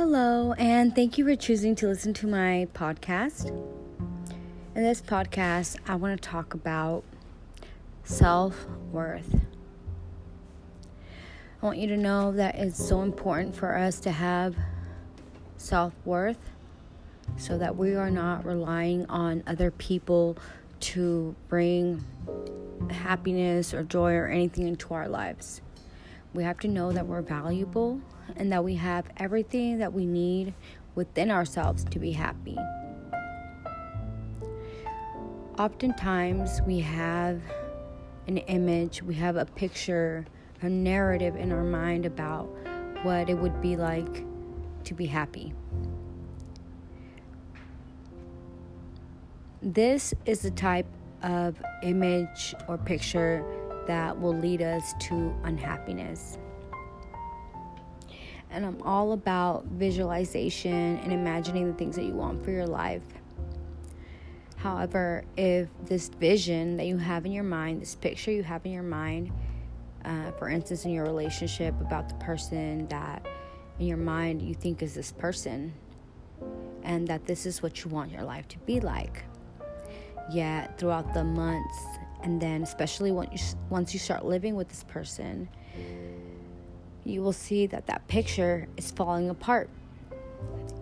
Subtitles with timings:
[0.00, 3.48] Hello, and thank you for choosing to listen to my podcast.
[4.76, 7.02] In this podcast, I want to talk about
[8.04, 9.40] self worth.
[11.60, 14.54] I want you to know that it's so important for us to have
[15.56, 16.52] self worth
[17.36, 20.38] so that we are not relying on other people
[20.78, 22.04] to bring
[22.88, 25.60] happiness or joy or anything into our lives.
[26.38, 28.00] We have to know that we're valuable
[28.36, 30.54] and that we have everything that we need
[30.94, 32.56] within ourselves to be happy.
[35.58, 37.40] Oftentimes, we have
[38.28, 40.26] an image, we have a picture,
[40.62, 42.44] a narrative in our mind about
[43.02, 44.24] what it would be like
[44.84, 45.52] to be happy.
[49.60, 50.86] This is the type
[51.20, 53.44] of image or picture
[53.88, 56.38] that will lead us to unhappiness.
[58.50, 63.02] And I'm all about visualization and imagining the things that you want for your life.
[64.56, 68.72] However, if this vision that you have in your mind, this picture you have in
[68.72, 69.32] your mind,
[70.04, 73.26] uh, for instance, in your relationship about the person that
[73.78, 75.72] in your mind you think is this person,
[76.82, 79.24] and that this is what you want your life to be like.
[80.30, 83.38] Yet, throughout the months and then especially when you,
[83.70, 85.48] once you start living with this person
[87.08, 89.70] you will see that that picture is falling apart.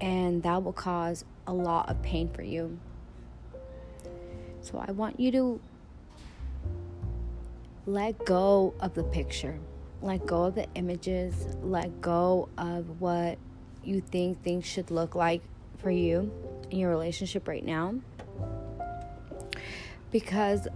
[0.00, 2.78] And that will cause a lot of pain for you.
[4.62, 5.60] So i want you to
[7.86, 9.58] let go of the picture.
[10.02, 11.34] Let go of the images.
[11.62, 13.38] Let go of what
[13.82, 15.40] you think things should look like
[15.78, 16.30] for you
[16.70, 17.94] in your relationship right now.
[20.10, 20.68] Because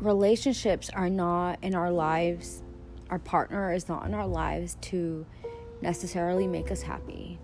[0.00, 2.62] relationships are not in our lives,
[3.10, 5.26] our partner is not in our lives to
[5.82, 7.38] necessarily make us happy.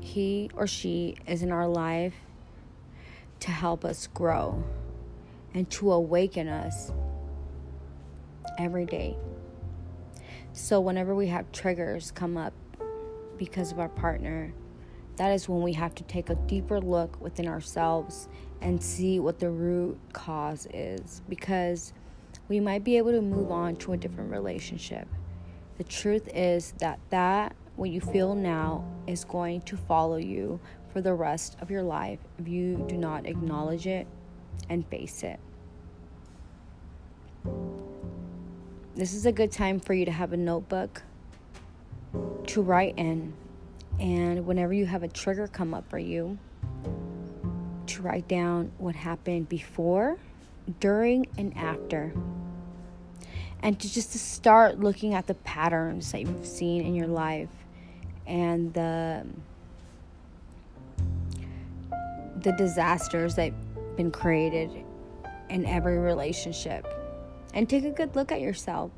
[0.00, 2.14] He or she is in our life
[3.40, 4.62] to help us grow
[5.54, 6.92] and to awaken us
[8.58, 9.16] every day.
[10.52, 12.52] So, whenever we have triggers come up
[13.38, 14.52] because of our partner,
[15.16, 18.28] that is when we have to take a deeper look within ourselves
[18.64, 21.92] and see what the root cause is because
[22.48, 25.06] we might be able to move on to a different relationship.
[25.76, 30.58] The truth is that that what you feel now is going to follow you
[30.92, 34.06] for the rest of your life if you do not acknowledge it
[34.70, 35.38] and face it.
[38.94, 41.02] This is a good time for you to have a notebook
[42.46, 43.34] to write in.
[44.00, 46.38] And whenever you have a trigger come up for you,
[47.88, 50.16] to write down what happened before,
[50.80, 52.12] during, and after.
[53.62, 57.48] And to just to start looking at the patterns that you've seen in your life
[58.26, 59.24] and the
[62.40, 64.70] the disasters that've been created
[65.48, 66.86] in every relationship.
[67.54, 68.90] And take a good look at yourself.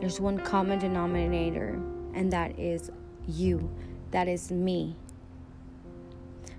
[0.00, 1.78] There's one common denominator,
[2.14, 2.90] and that is
[3.28, 3.70] you.
[4.10, 4.96] That is me.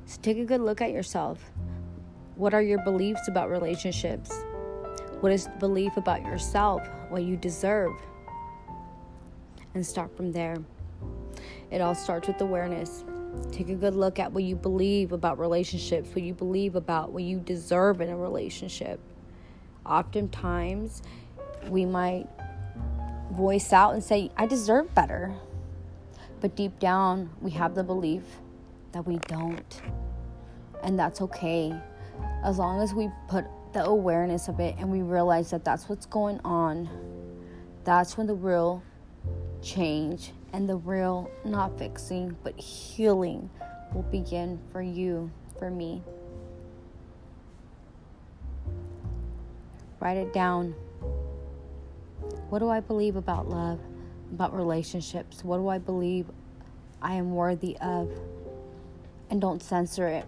[0.05, 1.51] So take a good look at yourself.
[2.35, 4.31] What are your beliefs about relationships?
[5.21, 7.91] What is the belief about yourself, what you deserve?
[9.73, 10.57] And start from there.
[11.71, 13.03] It all starts with awareness.
[13.51, 17.23] Take a good look at what you believe about relationships, what you believe about what
[17.23, 18.99] you deserve in a relationship.
[19.85, 21.01] Oftentimes,
[21.69, 22.27] we might
[23.31, 25.33] voice out and say, I deserve better.
[26.41, 28.23] But deep down, we have the belief
[28.93, 29.81] that we don't.
[30.83, 31.73] And that's okay.
[32.43, 36.05] As long as we put the awareness of it and we realize that that's what's
[36.05, 36.89] going on,
[37.83, 38.83] that's when the real
[39.61, 43.49] change and the real not fixing but healing
[43.93, 46.03] will begin for you, for me.
[49.99, 50.75] Write it down.
[52.49, 53.79] What do I believe about love,
[54.33, 55.43] about relationships?
[55.43, 56.27] What do I believe
[57.01, 58.11] I am worthy of?
[59.33, 60.25] And don't censor it.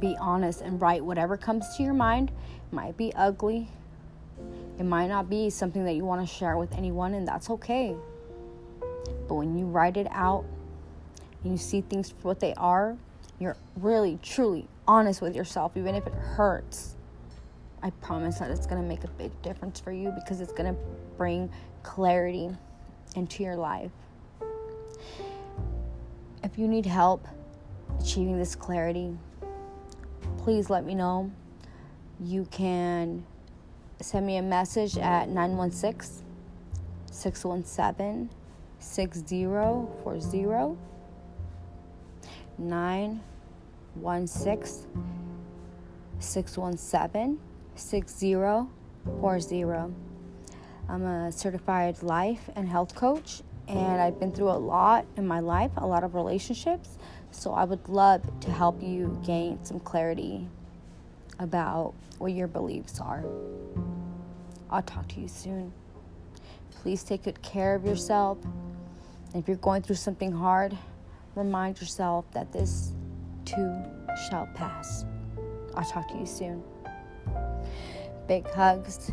[0.00, 2.30] Be honest and write whatever comes to your mind.
[2.30, 3.68] It might be ugly.
[4.78, 7.94] It might not be something that you want to share with anyone, and that's okay.
[9.28, 10.46] But when you write it out
[11.44, 12.96] and you see things for what they are,
[13.38, 16.96] you're really, truly honest with yourself, even if it hurts.
[17.82, 20.74] I promise that it's going to make a big difference for you because it's going
[20.74, 20.80] to
[21.18, 21.50] bring
[21.82, 22.48] clarity
[23.16, 23.92] into your life.
[26.42, 27.26] If you need help,
[28.00, 29.16] achieving this clarity,
[30.38, 31.30] please let me know.
[32.20, 33.24] You can
[34.00, 36.24] send me a message at 916
[37.10, 38.30] 617
[38.78, 40.76] 6040
[42.58, 44.86] 916
[46.18, 47.38] 617
[47.74, 49.94] 6040.
[50.88, 55.40] I'm a certified life and health coach, and I've been through a lot in my
[55.40, 56.96] life, a lot of relationships.
[57.38, 60.48] So I would love to help you gain some clarity
[61.38, 63.22] about what your beliefs are.
[64.70, 65.70] I'll talk to you soon.
[66.82, 68.38] Please take good care of yourself.
[69.34, 70.76] If you're going through something hard,
[71.34, 72.94] remind yourself that this
[73.44, 73.84] too
[74.28, 75.04] shall pass.
[75.74, 76.62] I'll talk to you soon.
[78.26, 79.12] Big hugs.